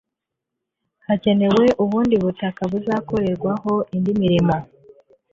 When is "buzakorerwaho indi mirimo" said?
2.71-4.55